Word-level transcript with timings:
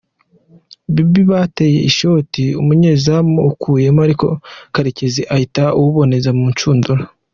Baby 0.93 1.21
yateye 1.41 1.79
ishoti 1.89 2.43
umunyezamu 2.61 3.35
awukuyemo 3.41 3.99
ariko 4.07 4.27
Karekezi 4.73 5.21
ahita 5.33 5.63
awuboneza 5.75 6.29
mu 6.37 6.45
ncundura. 6.53 7.03